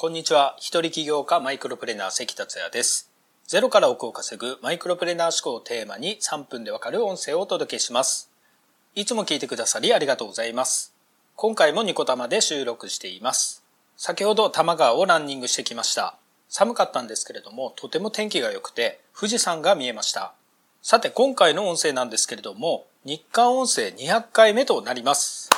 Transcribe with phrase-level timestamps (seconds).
[0.00, 0.54] こんにちは。
[0.60, 3.10] 一人起業家マイクロプレーナー関達也です。
[3.48, 8.30] ゼロから億を稼ぐマイクロプレーナー思考をテーマに3分でわかる音声をお届けします。
[8.94, 10.94] いつも聞いてくださりありがとうございます。
[11.34, 13.64] 今回もニコ玉で収録しています。
[13.96, 16.14] 先ほど多摩川をランニングしてきました。
[16.48, 20.32] 寒かったんですけれども、とても天気が良くて、富士山が見えました。
[20.80, 25.50] さて、今回の音声なんですけれども、日刊音声200回目となります。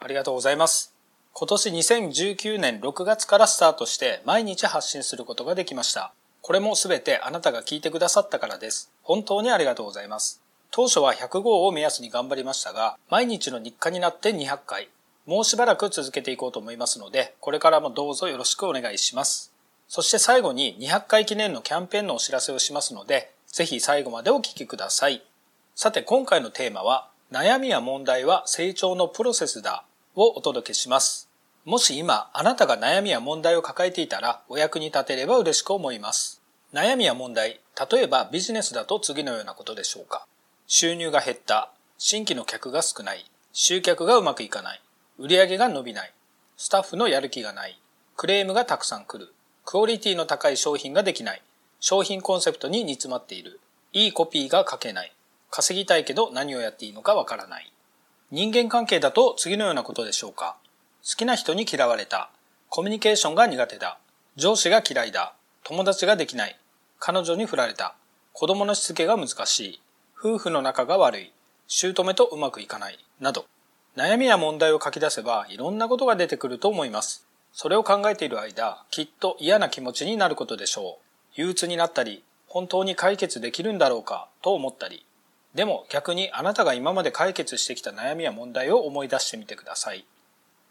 [0.00, 0.91] ありがとうございます。
[1.34, 6.12] 今年2019年6月からスタートして毎日発信することができました。
[6.42, 8.92] これもすべてあなたが聞いてくださったからです。
[9.02, 10.42] 本当にありがとうございます。
[10.70, 14.88] 当初は100号を目安に頑張りましたが、毎日の日課になって200回。
[15.24, 19.52] もうしばらく続けていこうと思いますので、これからもどうぞよろしくお願いします。
[19.88, 25.22] そして最後に200回記念のキャンペーンのお知らせをしますので、ぜひ最後までお聞きください。
[25.74, 31.28] さて今回のテーマは、悩みや問題は成長のプロセスだをお届けします。
[31.64, 36.42] もし今、あなたが悩みや問題を抱えていたら、お役に立てれば嬉しく思います。
[36.72, 40.26] 悩みや問題、例えばビジネスだと次のようなことでしょうか。
[40.66, 44.80] 収入が減った、新規の客が少ない、集客がうまくいかない、
[45.18, 46.12] 売上が伸びない、
[46.56, 47.78] スタッフのやる気がない、
[48.16, 49.32] クレームがたくさん来る、
[49.64, 51.42] クオリティの高い商品ができない、
[51.80, 53.60] 商品コンセプトに煮詰まっている、
[53.92, 55.12] いいコピーが書けない、
[55.50, 57.71] 稼ぎたいけど何をやっていいのかわからない。
[58.34, 60.56] 人間関係だと次のようなことでしょうか。
[61.06, 62.30] 好きな人に嫌われた。
[62.70, 63.98] コミュニケーションが苦手だ。
[64.36, 65.34] 上司が嫌いだ。
[65.64, 66.58] 友達ができない。
[66.98, 67.94] 彼女に振られた。
[68.32, 69.80] 子供のしつけが難しい。
[70.18, 71.32] 夫婦の仲が悪い。
[71.68, 72.98] 姑とうまくいかない。
[73.20, 73.44] など。
[73.98, 77.26] 悩みや問題を書き出せばいろんなことが出てくると思います。
[77.52, 81.00] それを考えている間、きっと嫌な気持ちになることでしょ
[81.36, 81.40] う。
[81.40, 85.04] 憂鬱になったり、本当に解決できるんだろうかと思ったり。
[85.54, 90.04] でも逆にあなたが今まで解決してきた悩みや問題を思い出してみてください。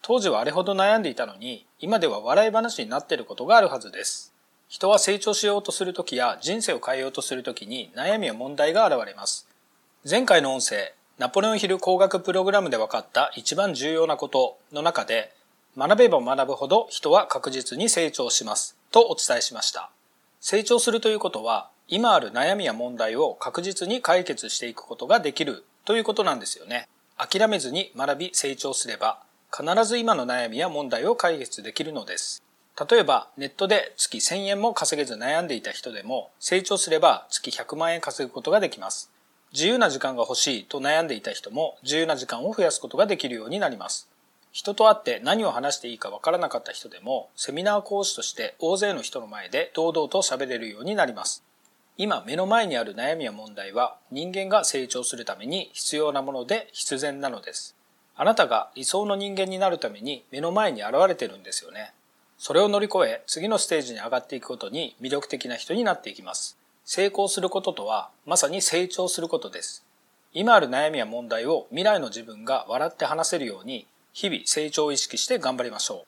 [0.01, 4.33] 当時はあれほど悩んでいたのに、今では笑い話になっていることがあるはずです。
[4.67, 9.47] 人は成長しようとするときや人生を変えようとするときに悩みや問題が現れます。
[10.09, 15.33] 前回の音声、ナポレオンヒル工学プログラムで分かった一番重要なことの中で、
[15.77, 19.91] 学べば学ぶほど人は確実に成長しますとお伝えしました。
[20.39, 26.87] 成長するということは、今ある悩みや問題を確実に解決していくことができるということなんですよね。
[27.17, 29.19] 諦めずに学び成長すれば
[29.53, 32.41] 必ず今の悩みや問題を解決できるのです。
[32.89, 39.11] 例えば、ネットで月1000円も稼げず悩んでいた人でも、成長すれば月100万円稼ぐことができます。
[39.51, 44.07] 自由な時間が欲しいと悩んでいた人も、自由な時間を増やすことができるようになります。
[44.53, 51.43] 人と会って何を話していいかわからなかった人でも、セミナー講師として大勢の人の前で堂々と喋れるようになります。
[51.97, 57.75] 今目の前にある悩みや問題は人間が成長するために必要なもので必然なのです。
[58.15, 61.93] あなたが理想の人間になるために目の前に現れてるんですよね。
[62.37, 66.57] それを乗り越え次のステージに上がっていくことに魅力的な人になっていきます。
[66.85, 69.85] 成功することとはまさに成長することです。
[70.33, 76.07] 今ある悩みや問題を未来の自分が笑って話せるように日々成長を意識して頑張りましょう。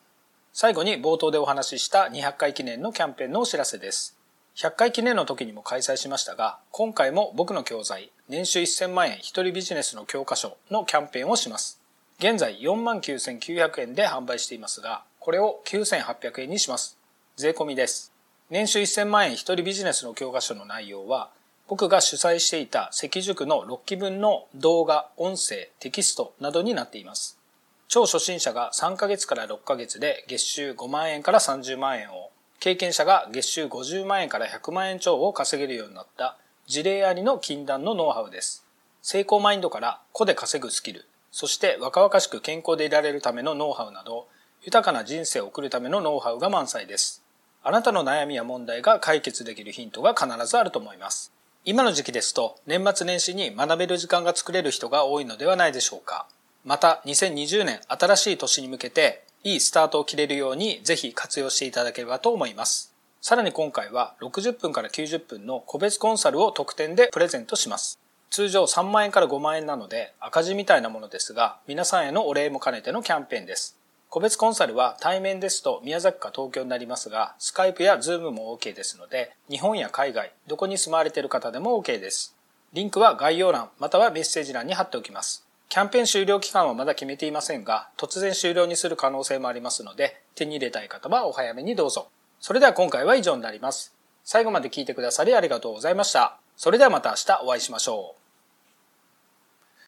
[0.52, 4.16] 最後に冒頭でお話しした200回記念のキャンペーンのお知らせです。
[4.56, 11.80] 100回記念の時にも開催しましたが、今回も僕の教材、年収1000万円一人ビジネスの教科書のキャンペーンをします。
[12.20, 16.96] 現在49,900円で販売していますが、これを9,800円にします。
[17.36, 18.12] 税込みです。
[18.48, 21.30] 年収1000万円一人ビジネスの教科書の内容は、
[21.66, 27.40] 僕が主催していた赤塾の6期分の動画、音声、テキストなどになっています。
[27.88, 32.30] 超初心者が3ヶ月から6ヶ月で月収5万円から30万円を、
[32.64, 38.64] 経験者が月収50万円から100万円超を稼げるようになった事例ありの禁断のノウハウです。
[39.02, 44.28] 成功マインドから個で稼ぐスキル、そして若々しく健康でいられるためのノウハウなど、
[44.62, 47.22] 豊かな人生を送るためのノウハウが満載です。
[47.62, 51.34] あなたの悩みや問題が解決できるヒントが必ずあると思います。
[51.66, 56.26] 今の時期ですと、年末年始に学べる時間が作れる人が多いのではないでしょうか。
[56.64, 62.94] また、2020年新しい年に向けて、いいスタートを切れるようにぜひ活用していただければと思います。
[63.20, 67.98] さらに今回は60分から90分の個別コンサルを特典でプレゼントします。
[68.30, 73.76] 通常3万円から5万円なので赤字みたいなものですが、皆さんへのお礼も兼ねてのキャンペーンです。
[74.08, 82.34] 個別コンサルは対面ですと宮崎か東京になりますが、スカイプやズームも OK ですので、日本や海外、どこに住まわれている方でも OK です。
[82.72, 85.43] リンクは概要欄またはメッセージ欄に貼っておきます。
[85.68, 92.08] キャンペーン終了期間はまだ決めていませんが、突然終了にする可能性もありますので、手に入れたい方はお早めにどうぞ。
[92.40, 93.92] それでは今回は以上になります。
[94.24, 96.36] 最後まで聞いてくださりありがとうございました。
[96.56, 98.23] それではまた明日お会いしましょう。